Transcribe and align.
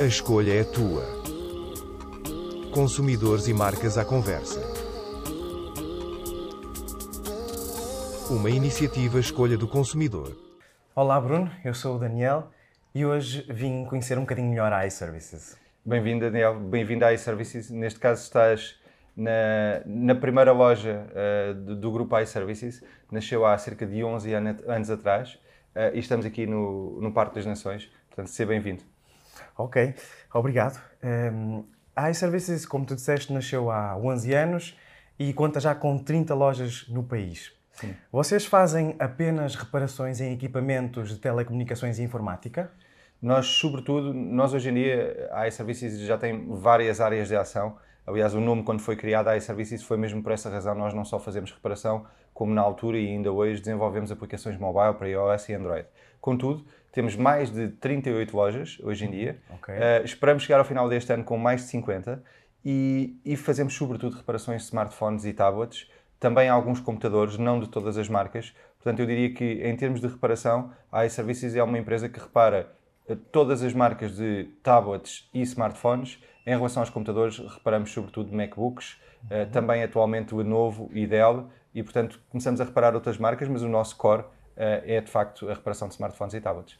A 0.00 0.04
escolha 0.04 0.60
é 0.60 0.64
tua. 0.64 1.04
Consumidores 2.72 3.48
e 3.48 3.54
marcas 3.54 3.98
à 3.98 4.04
conversa. 4.04 4.60
Uma 8.30 8.50
iniciativa 8.50 9.18
Escolha 9.18 9.56
do 9.56 9.66
Consumidor. 9.66 10.36
Olá 10.94 11.20
Bruno, 11.20 11.50
eu 11.64 11.74
sou 11.74 11.96
o 11.96 11.98
Daniel 11.98 12.50
e 12.94 13.04
hoje 13.04 13.46
vim 13.50 13.84
conhecer 13.84 14.18
um 14.18 14.22
bocadinho 14.22 14.50
melhor 14.50 14.72
a 14.72 14.86
iServices. 14.86 15.56
Bem-vindo, 15.84 16.24
Daniel. 16.24 16.58
Bem-vindo 16.58 17.04
à 17.04 17.12
iServices. 17.12 17.70
Neste 17.70 18.00
caso, 18.00 18.22
estás 18.22 18.78
na, 19.16 19.82
na 19.86 20.14
primeira 20.14 20.52
loja 20.52 21.06
uh, 21.10 21.54
do, 21.54 21.76
do, 21.76 21.92
grupo 21.92 22.18
iServices. 22.18 22.84
Nasceu 23.10 23.44
há 23.46 23.56
cerca 23.58 23.86
de 23.86 24.04
11 24.04 24.32
anos 24.34 24.90
atrás 24.90 25.34
uh, 25.74 25.94
e 25.94 25.98
estamos 25.98 26.26
aqui 26.26 26.46
no, 26.46 27.00
no 27.00 27.12
Parque 27.12 27.36
das 27.36 27.46
Nações. 27.46 27.90
Portanto, 28.08 28.28
seja 28.28 28.48
bem-vindo. 28.48 28.82
Ok, 29.56 29.94
obrigado. 30.32 30.80
Um, 31.02 31.64
a 31.94 32.10
iServices, 32.10 32.64
como 32.64 32.86
tu 32.86 32.94
disseste, 32.94 33.32
nasceu 33.32 33.70
há 33.70 33.96
11 33.96 34.34
anos 34.34 34.78
e 35.18 35.32
conta 35.32 35.58
já 35.58 35.74
com 35.74 35.98
30 35.98 36.34
lojas 36.34 36.86
no 36.88 37.02
país. 37.02 37.52
Sim. 37.72 37.94
Vocês 38.10 38.44
fazem 38.44 38.94
apenas 38.98 39.54
reparações 39.54 40.20
em 40.20 40.32
equipamentos 40.32 41.10
de 41.10 41.16
telecomunicações 41.16 41.98
e 41.98 42.02
informática? 42.02 42.70
Nós, 43.20 43.46
sobretudo, 43.46 44.14
nós 44.14 44.54
hoje 44.54 44.70
em 44.70 44.74
dia, 44.74 45.28
a 45.32 45.48
iServices 45.48 45.98
já 46.00 46.16
tem 46.16 46.48
várias 46.54 47.00
áreas 47.00 47.28
de 47.28 47.36
ação. 47.36 47.76
Aliás, 48.06 48.32
o 48.32 48.40
nome, 48.40 48.62
quando 48.62 48.80
foi 48.80 48.96
criado, 48.96 49.28
a 49.28 49.36
iServices, 49.36 49.82
foi 49.82 49.96
mesmo 49.96 50.22
por 50.22 50.32
essa 50.32 50.48
razão. 50.48 50.74
Nós 50.74 50.94
não 50.94 51.04
só 51.04 51.18
fazemos 51.18 51.52
reparação, 51.52 52.06
como 52.32 52.54
na 52.54 52.62
altura 52.62 52.96
e 52.96 53.08
ainda 53.08 53.32
hoje 53.32 53.60
desenvolvemos 53.60 54.12
aplicações 54.12 54.56
mobile 54.56 54.94
para 54.94 55.08
iOS 55.08 55.48
e 55.48 55.54
Android. 55.54 55.86
Contudo, 56.20 56.64
temos 56.92 57.14
mais 57.16 57.50
de 57.50 57.68
38 57.68 58.36
lojas 58.36 58.78
hoje 58.82 59.04
em 59.04 59.10
dia. 59.10 59.38
Okay. 59.56 59.74
Uh, 59.74 60.04
esperamos 60.04 60.42
chegar 60.42 60.58
ao 60.58 60.64
final 60.64 60.88
deste 60.88 61.12
ano 61.12 61.24
com 61.24 61.36
mais 61.36 61.62
de 61.62 61.68
50 61.68 62.22
e, 62.64 63.16
e, 63.24 63.36
fazemos 63.36 63.74
sobretudo 63.74 64.16
reparações 64.16 64.62
de 64.62 64.68
smartphones 64.68 65.24
e 65.24 65.32
tablets, 65.32 65.88
também 66.18 66.48
alguns 66.48 66.80
computadores, 66.80 67.38
não 67.38 67.60
de 67.60 67.68
todas 67.68 67.96
as 67.96 68.08
marcas. 68.08 68.54
Portanto, 68.76 69.00
eu 69.00 69.06
diria 69.06 69.32
que 69.32 69.44
em 69.62 69.76
termos 69.76 70.00
de 70.00 70.08
reparação, 70.08 70.72
a 70.90 71.06
iServices 71.06 71.54
é 71.54 71.62
uma 71.62 71.78
empresa 71.78 72.08
que 72.08 72.18
repara 72.18 72.72
todas 73.30 73.62
as 73.62 73.72
marcas 73.72 74.16
de 74.16 74.50
tablets 74.62 75.28
e 75.32 75.40
smartphones. 75.42 76.22
Em 76.44 76.50
relação 76.50 76.82
aos 76.82 76.90
computadores, 76.90 77.38
reparamos 77.38 77.92
sobretudo 77.92 78.34
MacBooks, 78.34 78.96
uhum. 79.30 79.50
também 79.50 79.82
atualmente 79.82 80.34
Lenovo 80.34 80.90
e 80.92 81.06
Dell, 81.06 81.48
e 81.74 81.82
portanto 81.82 82.20
começamos 82.28 82.60
a 82.60 82.64
reparar 82.64 82.94
outras 82.94 83.18
marcas, 83.18 83.48
mas 83.48 83.62
o 83.62 83.68
nosso 83.68 83.96
core 83.96 84.24
é 84.56 85.00
de 85.00 85.10
facto 85.10 85.48
a 85.48 85.54
reparação 85.54 85.86
de 85.86 85.94
smartphones 85.94 86.34
e 86.34 86.40
tablets. 86.40 86.78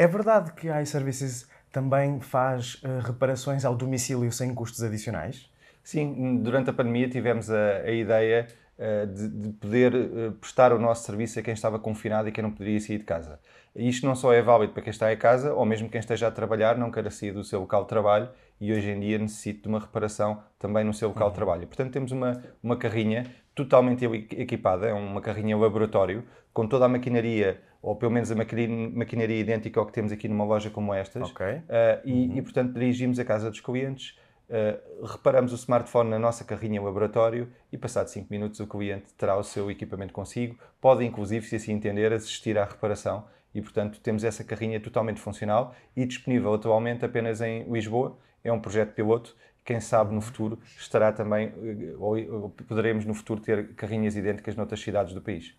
É 0.00 0.06
verdade 0.06 0.52
que 0.54 0.70
a 0.70 0.80
iServices 0.80 1.46
também 1.70 2.20
faz 2.20 2.76
uh, 2.76 3.00
reparações 3.04 3.66
ao 3.66 3.76
domicílio 3.76 4.32
sem 4.32 4.54
custos 4.54 4.82
adicionais? 4.82 5.50
Sim, 5.84 6.38
durante 6.38 6.70
a 6.70 6.72
pandemia 6.72 7.06
tivemos 7.06 7.50
a, 7.50 7.82
a 7.84 7.90
ideia 7.90 8.46
uh, 8.78 9.06
de, 9.06 9.28
de, 9.28 9.48
poder 9.50 9.94
uh, 9.94 10.32
prestar 10.40 10.72
o 10.72 10.78
nosso 10.78 11.04
serviço 11.04 11.38
a 11.38 11.42
quem 11.42 11.52
estava 11.52 11.78
confinado 11.78 12.30
e 12.30 12.32
quem 12.32 12.40
não 12.40 12.50
poderia 12.50 12.80
sair 12.80 12.96
de 12.96 13.04
casa. 13.04 13.38
Isto 13.76 14.06
não 14.06 14.14
só 14.14 14.32
é 14.32 14.40
válido 14.40 14.72
para 14.72 14.82
quem 14.82 14.90
está 14.90 15.12
em 15.12 15.18
casa, 15.18 15.52
ou 15.52 15.66
mesmo 15.66 15.86
quem 15.86 15.98
esteja 15.98 16.28
a 16.28 16.30
trabalhar, 16.30 16.78
não 16.78 16.90
queira 16.90 17.10
sair 17.10 17.32
do 17.32 17.44
seu 17.44 17.60
local 17.60 17.82
de 17.82 17.88
trabalho 17.90 18.30
e 18.58 18.72
hoje 18.72 18.88
em 18.88 19.00
dia 19.00 19.18
necessita 19.18 19.64
de 19.64 19.68
uma 19.68 19.80
reparação 19.80 20.42
também 20.58 20.82
no 20.82 20.94
seu 20.94 21.08
local 21.08 21.26
uhum. 21.26 21.32
de 21.32 21.36
trabalho. 21.36 21.66
Portanto, 21.66 21.92
temos 21.92 22.10
uma, 22.10 22.42
uma 22.62 22.78
carrinha 22.78 23.26
totalmente 23.54 24.04
equipada, 24.04 24.88
é 24.88 24.92
uma 24.92 25.20
carrinha 25.20 25.56
laboratório, 25.56 26.24
com 26.52 26.66
toda 26.66 26.86
a 26.86 26.88
maquinaria, 26.88 27.60
ou 27.82 27.96
pelo 27.96 28.12
menos 28.12 28.30
a 28.30 28.34
maquinaria 28.34 29.38
idêntica 29.38 29.80
ao 29.80 29.86
que 29.86 29.92
temos 29.92 30.12
aqui 30.12 30.28
numa 30.28 30.44
loja 30.44 30.70
como 30.70 30.92
estas. 30.94 31.30
Okay. 31.30 31.56
Uh, 31.56 31.62
e, 32.04 32.12
uhum. 32.12 32.36
e, 32.36 32.42
portanto, 32.42 32.72
dirigimos 32.72 33.18
a 33.18 33.24
casa 33.24 33.50
dos 33.50 33.60
clientes, 33.60 34.18
uh, 34.48 35.06
reparamos 35.06 35.52
o 35.52 35.56
smartphone 35.56 36.10
na 36.10 36.18
nossa 36.18 36.44
carrinha 36.44 36.80
laboratório 36.80 37.50
e, 37.72 37.78
passado 37.78 38.08
5 38.08 38.26
minutos, 38.30 38.60
o 38.60 38.66
cliente 38.66 39.12
terá 39.14 39.36
o 39.36 39.42
seu 39.42 39.70
equipamento 39.70 40.12
consigo. 40.12 40.58
Pode, 40.80 41.04
inclusive, 41.04 41.46
se 41.46 41.56
assim 41.56 41.72
entender, 41.72 42.12
assistir 42.12 42.58
à 42.58 42.64
reparação 42.64 43.24
e, 43.54 43.60
portanto, 43.60 44.00
temos 44.00 44.24
essa 44.24 44.44
carrinha 44.44 44.80
totalmente 44.80 45.20
funcional 45.20 45.74
e 45.96 46.04
disponível 46.04 46.54
atualmente 46.54 47.04
apenas 47.04 47.40
em 47.40 47.64
Lisboa. 47.70 48.16
É 48.44 48.52
um 48.52 48.60
projeto 48.60 48.94
piloto. 48.94 49.36
Quem 49.64 49.80
sabe 49.80 50.14
no 50.14 50.20
futuro 50.20 50.58
estará 50.78 51.12
também, 51.12 51.52
eh, 51.62 51.94
ou 51.98 52.50
poderemos 52.50 53.04
no 53.04 53.14
futuro 53.14 53.40
ter 53.40 53.74
carrinhas 53.74 54.16
idênticas 54.16 54.56
noutras 54.56 54.80
cidades 54.80 55.12
do 55.12 55.20
país. 55.20 55.54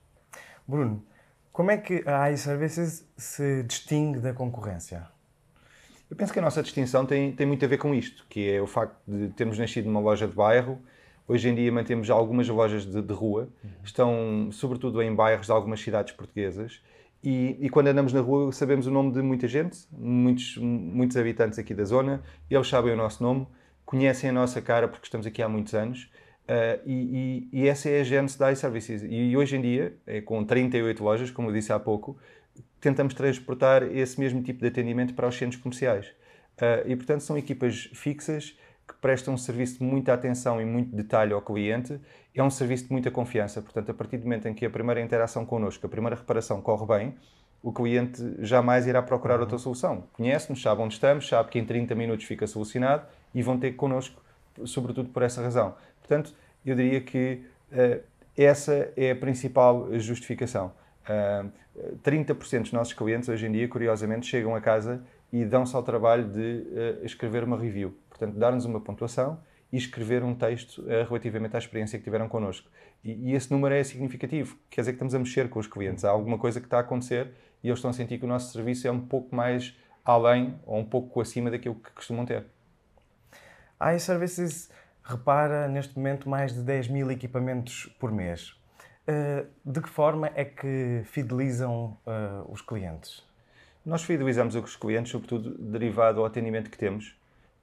Bruno, 0.68 1.06
como 1.52 1.70
é 1.70 1.78
que 1.78 2.04
a 2.08 2.32
iServices 2.32 3.08
se 3.18 3.64
distingue 3.64 4.20
da 4.20 4.34
concorrência? 4.34 5.08
Eu 6.10 6.18
penso 6.18 6.34
que 6.34 6.40
a 6.40 6.42
nossa 6.42 6.64
distinção 6.64 7.06
tem, 7.06 7.32
tem 7.34 7.46
muito 7.46 7.64
a 7.64 7.68
ver 7.68 7.78
com 7.78 7.94
isto, 7.94 8.26
que 8.28 8.52
é 8.52 8.62
o 8.62 8.68
facto 8.68 8.98
de 9.08 9.30
termos 9.30 9.58
nascido 9.60 9.86
numa 9.86 10.00
loja 10.00 10.28
de 10.28 10.36
bairro, 10.36 10.82
Hoje 11.32 11.48
em 11.48 11.56
dia 11.56 11.72
mantemos 11.72 12.10
algumas 12.10 12.50
lojas 12.50 12.86
de, 12.86 13.02
de 13.02 13.14
rua, 13.14 13.48
uhum. 13.64 13.70
estão 13.86 14.50
sobretudo 14.52 15.02
em 15.02 15.16
bairros 15.16 15.46
de 15.46 15.52
algumas 15.54 15.80
cidades 15.80 16.14
portuguesas 16.14 16.82
e, 17.24 17.58
e, 17.60 17.70
quando 17.70 17.88
andamos 17.88 18.14
na 18.14 18.20
rua 18.20 18.52
sabemos 18.52 18.88
o 18.88 18.92
nome 18.92 19.12
de 19.12 19.22
muita 19.22 19.48
gente, 19.48 19.80
muitos, 19.92 20.58
muitos 20.58 21.16
habitantes 21.18 21.60
aqui 21.60 21.74
da 21.74 21.84
zona, 21.84 22.22
eles 22.50 22.68
sabem 22.68 22.94
o 22.94 22.96
nosso 22.98 23.22
nome, 23.22 23.48
conhecem 23.86 24.30
a 24.30 24.34
nossa 24.34 24.62
cara 24.62 24.88
porque 24.88 25.06
estamos 25.06 25.28
aqui 25.28 25.42
há 25.42 25.48
muitos 25.48 25.74
anos 25.76 26.10
uh, 26.46 26.82
e, 26.86 27.48
e, 27.52 27.62
e, 27.62 27.68
essa 27.68 27.90
é 27.90 28.02
a 28.02 28.04
gênese 28.04 28.40
da 28.40 28.52
iServices. 28.52 29.04
E 29.08 29.38
hoje 29.38 29.56
em 29.56 29.62
dia, 29.62 29.96
é, 30.08 30.20
com 30.20 30.44
38 30.44 31.04
lojas, 31.04 31.30
como 31.30 31.50
eu 31.50 31.54
disse 31.54 31.72
há 31.72 31.80
pouco, 31.80 32.18
tentamos 32.80 33.14
transportar 33.14 33.84
esse 33.84 34.20
mesmo 34.20 34.42
tipo 34.42 34.60
de 34.60 34.68
atendimento 34.68 35.14
para 35.14 35.28
os 35.28 35.36
centros 35.36 35.62
comerciais. 35.62 36.08
Uh, 36.58 36.88
e 36.88 36.96
portanto 36.96 37.22
são 37.22 37.38
equipas 37.38 37.90
fixas 37.94 38.58
que 38.92 38.96
prestam 39.00 39.34
um 39.34 39.38
serviço 39.38 39.80
de 39.80 39.84
muita 39.86 40.14
atenção 40.14 40.62
e 40.62 40.66
muito 40.66 40.94
detalhe 40.94 41.32
ao 41.32 41.42
cliente 41.42 42.00
é 42.36 42.44
um 42.44 42.50
serviço 42.50 42.86
de 42.86 42.92
muita 42.92 43.10
confiança. 43.10 43.62
Portanto, 43.62 43.90
a 43.90 43.94
partir 43.94 44.18
do 44.18 44.24
momento 44.24 44.48
em 44.48 44.54
que 44.54 44.66
a 44.66 44.70
primeira 44.70 45.02
interação 45.02 45.46
connosco, 45.46 45.86
a 45.86 45.90
primeira 45.90 46.16
reparação 46.16 46.62
corre 46.62 46.86
bem, 46.86 47.16
o 47.64 47.72
cliente 47.72 48.22
jamais 48.40 48.88
irá 48.88 49.02
procurar 49.02 49.40
outra 49.40 49.58
solução. 49.58 50.04
Conhece-nos, 50.14 50.62
sabe 50.62 50.82
onde 50.82 50.96
estamos, 50.96 51.28
sabe 51.28 51.50
que 51.50 51.60
em 51.60 51.66
30 51.66 51.96
minutos 51.96 52.26
fica 52.26 52.46
solucionado 52.46 53.06
e 53.34 53.42
vão 53.42 53.58
ter 53.58 53.74
connosco, 53.74 54.22
sobretudo 54.66 55.10
por 55.10 55.24
essa 55.24 55.42
razão. 55.42 55.76
Portanto, 56.00 56.34
eu 56.66 56.76
diria 56.76 57.00
que 57.00 57.46
uh, 57.72 58.04
essa 58.38 58.92
é 58.98 59.12
a 59.12 59.16
principal 59.16 59.88
justificação. 60.00 60.74
Uh, 61.04 61.50
eh, 61.76 61.94
30% 62.04 62.62
dos 62.62 62.72
nossos 62.74 62.94
clientes 62.94 63.30
hoje 63.30 63.46
em 63.46 63.52
dia, 63.52 63.68
curiosamente, 63.68 64.26
chegam 64.26 64.56
a 64.56 64.62
casa 64.62 65.02
e 65.32 65.46
dão-se 65.46 65.76
ao 65.76 65.84
trabalho 65.84 66.28
de 66.28 66.40
uh, 66.40 67.06
escrever 67.06 67.44
uma 67.44 67.58
review. 67.58 67.96
Portanto, 68.10 68.38
dar-nos 68.38 68.66
uma 68.66 68.82
pontuação 68.82 69.40
e 69.72 69.78
escrever 69.78 70.24
um 70.24 70.36
texto 70.36 70.80
uh, 70.82 71.08
relativamente 71.08 71.56
à 71.56 71.60
experiência 71.60 71.98
que 71.98 72.04
tiveram 72.04 72.28
connosco. 72.28 72.70
E, 73.04 73.30
e, 73.30 73.34
esse 73.34 73.50
número 73.52 73.74
é 73.74 73.84
significativo, 73.84 74.58
quer 74.70 74.82
dizer 74.82 74.92
que 74.92 74.96
estamos 74.98 75.16
a 75.16 75.20
mexer 75.20 75.50
com 75.50 75.60
os 75.60 75.68
clientes. 75.68 76.04
Há 76.04 76.10
alguma 76.10 76.38
coisa 76.38 76.60
que 76.60 76.68
está 76.68 76.78
a 76.78 76.82
acontecer 76.82 77.32
e 77.64 77.68
eles 77.68 77.78
estão 77.78 77.90
a 77.90 77.94
sentir 77.94 78.20
que 78.20 78.26
o 78.26 78.28
nosso 78.28 78.52
serviço 78.52 78.88
é 78.88 78.92
um 78.92 79.00
pouco 79.00 79.34
mais 79.34 79.76
além 80.04 80.60
ou 80.66 80.78
um 80.78 80.86
pouco 80.86 81.22
acima 81.22 81.50
daquilo 81.50 81.76
que 81.76 81.92
costumam 81.92 82.26
ter. 82.26 82.46
A 83.80 83.96
iServices 83.96 84.70
repara 85.04 85.68
neste 85.68 85.98
momento 85.98 86.30
mais 86.30 86.54
de 86.54 86.62
10 86.62 86.90
mil 86.90 87.10
equipamentos 87.10 87.86
por 88.00 88.12
mês. 88.12 88.60
Uh, 89.08 89.48
de 89.66 89.82
que 89.82 89.90
forma 89.90 90.30
é 90.36 90.46
que 90.46 91.02
fidelizam 91.06 91.98
os 92.50 92.62
clientes? 92.62 93.31
Nós 93.86 94.04
fidelizamos 94.04 94.56
os 94.56 94.76
clientes, 94.76 95.12
sobretudo 95.12 95.58
derivado 95.58 96.20
ao 96.20 96.26
atendimento 96.26 96.70
que 96.70 96.78
temos 96.78 97.16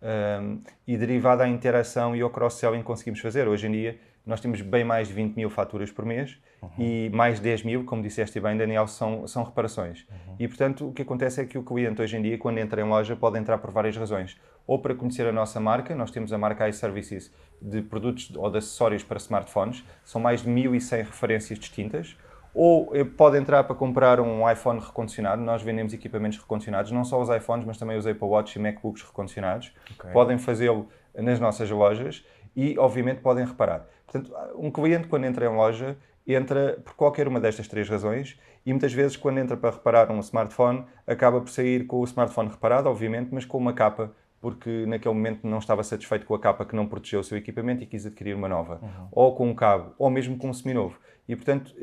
um, 0.03 0.61
e 0.87 0.97
derivado 0.97 1.43
à 1.43 1.49
interação 1.49 2.15
e 2.15 2.21
ao 2.21 2.31
cross-selling 2.31 2.79
que 2.79 2.85
conseguimos 2.85 3.21
fazer. 3.21 3.47
Hoje 3.47 3.67
em 3.67 3.73
dia, 3.73 3.99
nós 4.27 4.41
temos 4.41 4.61
bem 4.61 4.85
mais 4.85 5.09
de 5.09 5.15
20 5.15 5.37
mil 5.37 5.49
faturas 5.49 5.91
por 5.91 6.05
mês 6.05 6.39
uhum. 6.61 6.71
e 6.79 7.11
mais 7.11 7.37
de 7.37 7.43
10 7.43 7.63
mil, 7.63 7.85
como 7.85 8.03
disseste 8.03 8.39
bem, 8.41 8.57
Daniel, 8.57 8.87
são, 8.87 9.27
são 9.27 9.43
reparações. 9.43 10.07
Uhum. 10.11 10.37
E, 10.39 10.49
portanto, 10.49 10.89
o 10.89 10.93
que 10.93 11.03
acontece 11.03 11.41
é 11.41 11.47
que 11.47 11.57
o 11.57 11.63
cliente 11.63 12.03
hoje 12.03 12.17
em 12.17 12.23
dia, 12.23 12.37
quando 12.37 12.59
entra 12.59 12.81
em 12.81 12.85
loja, 12.85 13.17
pode 13.17 13.39
entrar 13.39 13.59
por 13.59 13.71
várias 13.71 13.97
razões. 13.97 14.37
Ou 14.67 14.79
para 14.79 14.95
conhecer 14.95 15.27
a 15.27 15.33
nossa 15.33 15.59
marca, 15.59 15.95
nós 15.95 16.11
temos 16.11 16.33
a 16.33 16.37
marca 16.37 16.69
iServices 16.69 17.33
de 17.63 17.81
produtos 17.81 18.31
ou 18.37 18.51
de 18.51 18.59
acessórios 18.59 19.03
para 19.03 19.17
smartphones, 19.17 19.85
são 20.05 20.21
mais 20.21 20.43
de 20.43 20.51
1.100 20.51 20.99
referências 20.99 21.59
distintas 21.59 22.17
ou 22.55 22.95
eh, 22.95 23.05
pode 23.05 23.39
entrar 23.39 23.65
para 23.65 23.75
comprar 23.75 24.21
um 24.21 24.51
iPhone 24.51 24.81
recondicionado. 24.81 25.43
Nós 25.43 25.63
vendemos 25.63 25.93
equipamentos 25.93 26.39
recondicionados, 26.39 26.91
não 26.91 27.05
só 27.05 27.21
os 27.21 27.29
iPhones, 27.29 27.65
mas 27.65 27.77
também 27.77 27.97
os 27.97 28.07
Apple 28.07 28.27
Watch 28.27 28.59
e 28.59 28.63
MacBooks 28.63 29.03
recondicionados. 29.03 29.73
Okay. 29.99 30.11
Podem 30.13 30.39
fazê-lo 30.39 30.89
nas 31.15 31.39
nossas 31.39 31.71
lojas 31.71 32.25
e, 32.57 32.79
obviamente, 32.79 33.21
podem 33.21 33.45
reparar. 33.45 33.87
Portanto, 34.07 34.35
um 34.57 34.71
cliente, 34.71 35.09
quando 35.09 35.25
entra 35.25 35.47
em 35.47 35.55
loja, 35.55 35.97
entra 36.27 36.79
por 36.85 36.95
qualquer 36.95 37.29
uma 37.29 37.41
destas 37.41 37.69
três 37.69 37.89
razões 37.89 38.39
e 38.65 38.73
muitas 38.73 38.93
vezes, 38.93 39.17
quando 39.17 39.39
entra 39.39 39.57
para 39.57 39.71
reparar 39.71 40.11
um 40.11 40.21
smartphone, 40.21 40.85
acaba 41.07 41.41
por 41.41 41.49
sair 41.49 41.87
com 41.87 42.01
o 42.01 42.05
smartphone 42.05 42.51
reparado, 42.51 42.89
obviamente, 42.89 43.31
mas 43.33 43.45
com 43.45 43.57
uma 43.57 43.73
capa 43.73 44.13
porque 44.41 44.87
naquele 44.87 45.15
momento 45.15 45.47
não 45.47 45.59
estava 45.59 45.83
satisfeito 45.83 46.25
com 46.25 46.35
a 46.35 46.39
capa 46.39 46.65
que 46.65 46.75
não 46.75 46.87
protegeu 46.87 47.21
o 47.21 47.25
seu 47.25 47.37
equipamento 47.37 47.83
e 47.83 47.87
quis 47.87 48.07
adquirir 48.07 48.35
uma 48.35 48.49
nova, 48.49 48.79
uhum. 48.83 49.09
ou 49.11 49.35
com 49.35 49.49
um 49.49 49.55
cabo, 49.55 49.95
ou 49.99 50.09
mesmo 50.11 50.37
com 50.37 50.49
um 50.49 50.55
seminovo. 50.55 50.99
E, 51.29 51.37
portanto, 51.37 51.75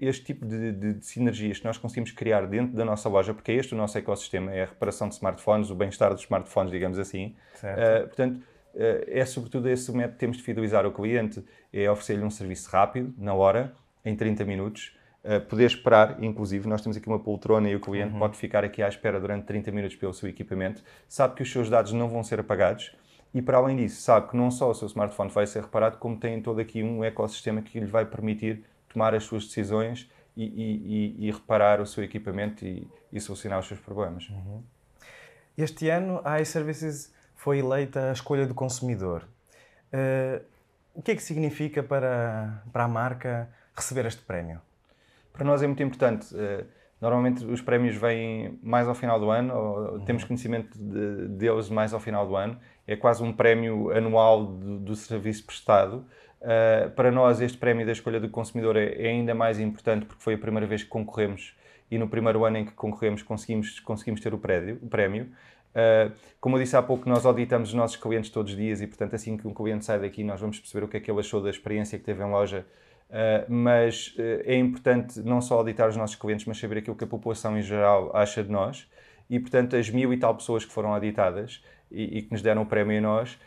este 0.00 0.24
tipo 0.24 0.46
de, 0.46 0.72
de, 0.72 0.94
de, 0.94 1.04
sinergias 1.04 1.58
que 1.58 1.66
nós 1.66 1.76
conseguimos 1.76 2.10
criar 2.10 2.46
dentro 2.46 2.74
da 2.74 2.86
nossa 2.86 3.06
loja, 3.06 3.34
porque 3.34 3.52
é 3.52 3.56
este 3.56 3.74
o 3.74 3.76
nosso 3.76 3.98
ecossistema, 3.98 4.50
é 4.50 4.62
a 4.62 4.66
reparação 4.66 5.08
de 5.08 5.14
smartphones, 5.14 5.68
o 5.68 5.74
bem-estar 5.74 6.10
dos 6.14 6.22
smartphones, 6.22 6.72
digamos 6.72 6.98
assim. 6.98 7.36
Uh, 7.58 8.06
portanto, 8.06 8.36
uh, 8.38 9.04
é 9.06 9.22
sobretudo 9.26 9.68
esse 9.68 9.90
o 9.90 9.94
método 9.94 10.14
que 10.14 10.20
temos 10.20 10.36
de 10.38 10.42
fidelizar 10.42 10.86
o 10.86 10.92
cliente, 10.92 11.44
é 11.70 11.90
oferecer-lhe 11.90 12.24
um 12.24 12.30
serviço 12.30 12.70
rápido, 12.70 13.12
na 13.18 13.34
hora, 13.34 13.74
em 14.06 14.16
30 14.16 14.42
minutos, 14.46 14.96
uh, 15.24 15.40
poder 15.48 15.66
esperar, 15.66 16.22
inclusive, 16.22 16.68
nós 16.68 16.80
temos 16.82 16.96
aqui 16.96 17.08
uma 17.08 17.18
poltrona 17.18 17.68
e 17.68 17.74
o 17.74 17.80
cliente 17.80 18.12
uhum. 18.12 18.18
pode 18.18 18.36
ficar 18.36 18.64
aqui 18.64 18.82
à 18.82 18.88
espera 18.88 19.20
durante 19.20 19.44
30 19.44 19.72
minutos 19.72 19.96
pelo 19.96 20.12
seu 20.14 20.28
equipamento, 20.28 20.82
sabe 21.08 21.34
que 21.34 21.42
os 21.42 21.50
seus 21.50 21.68
dados 21.68 21.92
não 21.92 22.08
vão 22.08 22.22
ser 22.22 22.40
apagados, 22.40 22.94
e 23.34 23.42
para 23.42 23.58
além 23.58 23.76
disso, 23.76 24.00
sabe 24.00 24.28
que 24.28 24.36
não 24.36 24.50
só 24.50 24.70
o 24.70 24.74
seu 24.74 24.86
smartphone 24.86 25.28
vai 25.30 25.46
ser 25.46 25.62
reparado, 25.62 25.98
como 25.98 26.16
tem 26.16 26.40
todo 26.40 26.60
aqui 26.60 26.84
um 26.84 27.02
ecossistema 27.02 27.60
que 27.62 27.80
lhe 27.80 27.86
vai 27.86 28.04
permitir 28.04 28.64
tomar 28.88 29.12
as 29.12 29.24
suas 29.24 29.44
decisões 29.44 30.08
e, 30.36 30.44
e, 30.44 31.24
e, 31.24 31.28
e 31.28 31.30
reparar 31.32 31.80
o 31.80 31.86
seu 31.86 32.04
equipamento 32.04 32.64
e, 32.64 32.88
solucionar 33.20 33.58
os 33.58 33.66
seus 33.66 33.80
problemas. 33.80 34.28
Uhum. 34.28 34.62
Este 35.58 35.88
ano 35.88 36.20
a 36.24 36.40
iServices 36.40 37.12
foi 37.34 37.58
eleita 37.58 38.10
a 38.10 38.12
escolha 38.12 38.46
do 38.46 38.54
consumidor. 38.54 39.28
Uh, 39.92 40.44
o 40.94 41.02
que 41.02 41.12
é 41.12 41.16
que 41.16 41.22
significa 41.22 41.82
para, 41.82 42.62
para 42.72 42.84
a 42.84 42.88
marca 42.88 43.48
receber 43.76 44.06
este 44.06 44.22
prémio? 44.22 44.60
Para 45.34 45.44
nós 45.44 45.62
é 45.62 45.66
muito 45.66 45.82
importante. 45.82 46.34
Uh, 46.34 46.64
normalmente 47.00 47.44
os 47.44 47.60
prémios 47.60 47.96
vêm 47.96 48.58
mais 48.62 48.88
ao 48.88 48.94
final 48.94 49.20
do 49.20 49.30
ano, 49.30 49.54
ou 49.54 49.78
uhum. 49.94 50.04
temos 50.04 50.24
conhecimento 50.24 50.78
de, 50.78 51.28
deles 51.28 51.68
mais 51.68 51.92
ao 51.92 52.00
final 52.00 52.26
do 52.26 52.36
ano. 52.36 52.56
É 52.86 52.96
quase 52.96 53.22
um 53.22 53.32
prémio 53.32 53.90
anual 53.90 54.46
do, 54.46 54.78
do 54.78 54.96
serviço 54.96 55.44
prestado. 55.44 56.06
Uh, 56.40 56.88
para 56.90 57.10
nós, 57.10 57.40
este 57.40 57.58
prémio 57.58 57.84
da 57.84 57.92
escolha 57.92 58.20
do 58.20 58.28
consumidor 58.28 58.76
é, 58.76 58.94
é, 58.94 59.08
ainda 59.08 59.34
mais 59.34 59.58
importante 59.58 60.06
porque 60.06 60.22
foi 60.22 60.34
a 60.34 60.38
primeira 60.38 60.66
vez 60.66 60.82
que 60.82 60.88
concorremos 60.88 61.56
e 61.90 61.98
no 61.98 62.08
primeiro 62.08 62.44
ano 62.44 62.58
em 62.58 62.64
que 62.64 62.72
concorremos 62.72 63.22
conseguimos, 63.22 63.80
conseguimos 63.80 64.20
ter 64.20 64.32
o, 64.32 64.38
prédio, 64.38 64.78
o 64.82 64.86
prémio. 64.86 65.28
Uh, 65.74 66.12
como 66.40 66.56
eu 66.56 66.62
disse 66.62 66.76
há 66.76 66.82
pouco, 66.82 67.08
nós 67.08 67.26
auditamos 67.26 67.70
os 67.70 67.74
nossos 67.74 67.96
clientes 67.96 68.30
todos 68.30 68.52
os 68.52 68.58
dias 68.58 68.80
e, 68.80 68.86
portanto, 68.86 69.14
assim 69.16 69.36
que 69.36 69.48
um 69.48 69.52
cliente 69.52 69.84
sai 69.84 69.98
daqui, 69.98 70.22
nós 70.22 70.40
vamos 70.40 70.60
perceber 70.60 70.84
o 70.84 70.88
que 70.88 70.96
é 70.96 71.00
que 71.00 71.10
ele 71.10 71.18
achou 71.18 71.42
da 71.42 71.50
experiência 71.50 71.98
que 71.98 72.04
teve 72.04 72.22
em 72.22 72.30
loja. 72.30 72.64
Uh, 73.14 73.46
mas 73.48 74.12
é 74.18 74.56
importante 74.56 75.20
não 75.20 75.40
só 75.40 75.58
auditar 75.58 75.88
os 75.88 75.96
nossos 75.96 76.16
clientes, 76.16 76.46
mas 76.46 76.58
saber 76.58 76.78
aquilo 76.78 76.96
que 76.96 77.04
a 77.04 77.06
população 77.06 77.56
em 77.56 77.62
geral 77.62 78.10
acha 78.12 78.42
de 78.42 78.50
nós. 78.50 78.90
E, 79.30 79.38
portanto, 79.38 79.76
as 79.76 79.88
mil 79.88 80.12
e 80.12 80.16
tal 80.16 80.34
pessoas 80.34 80.64
que 80.64 80.72
foram 80.72 80.92
auditadas 80.92 81.62
e, 81.90 82.18
e 82.18 82.22
que 82.22 82.32
nos 82.32 82.42
deram 82.42 82.62
o 82.62 82.66
prémio 82.66 82.98
a 82.98 83.00
nós, 83.00 83.38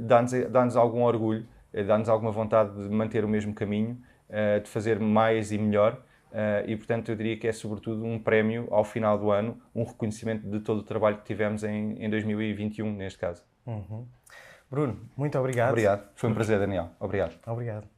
dá-nos 0.00 0.32
dá 0.72 0.80
algum 0.80 1.02
orgulho 1.02 1.46
dá-nos 1.86 2.08
alguma 2.08 2.30
vontade 2.30 2.74
de 2.74 2.88
manter 2.88 3.24
o 3.24 3.28
mesmo 3.28 3.52
caminho, 3.52 3.98
de 4.62 4.68
fazer 4.70 4.98
mais 4.98 5.52
e 5.52 5.58
melhor. 5.58 6.02
E, 6.66 6.76
portanto, 6.76 7.10
eu 7.10 7.16
diria 7.16 7.36
que 7.36 7.46
é 7.46 7.52
sobretudo 7.52 8.04
um 8.04 8.18
prémio 8.18 8.68
ao 8.70 8.84
final 8.84 9.18
do 9.18 9.30
ano, 9.30 9.60
um 9.74 9.84
reconhecimento 9.84 10.48
de 10.48 10.60
todo 10.60 10.78
o 10.78 10.82
trabalho 10.82 11.18
que 11.18 11.24
tivemos 11.24 11.62
em, 11.64 12.02
em 12.02 12.08
2021, 12.08 12.90
neste 12.90 13.18
caso. 13.18 13.44
Uhum. 13.66 14.06
Bruno, 14.70 14.98
muito 15.14 15.38
obrigado. 15.38 15.70
Obrigado. 15.70 16.08
Foi 16.14 16.30
um 16.30 16.34
prazer, 16.34 16.58
Daniel. 16.58 16.88
Obrigado. 16.98 17.38
Obrigado. 17.46 17.91